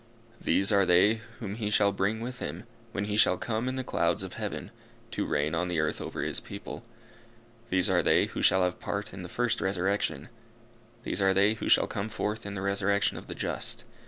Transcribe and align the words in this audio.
These 0.43 0.71
are 0.71 0.83
they 0.83 1.21
whom 1.39 1.53
he 1.53 1.69
shall 1.69 1.91
bring 1.91 2.21
with 2.21 2.39
him, 2.39 2.63
when 2.91 3.05
he 3.05 3.15
shall 3.15 3.37
come 3.37 3.67
in 3.69 3.75
the 3.75 3.83
clouds 3.83 4.23
of 4.23 4.33
heaven, 4.33 4.71
to 5.11 5.27
reign 5.27 5.53
on 5.53 5.67
the 5.67 5.79
earth 5.79 6.01
over 6.01 6.23
his 6.23 6.39
people. 6.39 6.83
These 7.69 7.87
are 7.87 8.01
they 8.01 8.25
who 8.25 8.41
shall 8.41 8.63
have 8.63 8.79
part 8.79 9.13
in 9.13 9.21
the 9.21 9.29
first 9.29 9.61
resurrection. 9.61 10.29
These 11.03 11.21
are 11.21 11.35
they 11.35 11.53
who 11.53 11.69
shall 11.69 11.85
come 11.85 12.09
forth 12.09 12.47
in 12.47 12.55
the 12.55 12.63
resurrection 12.63 13.15
of 13.15 13.27
the 13.27 13.35
just. 13.35 13.83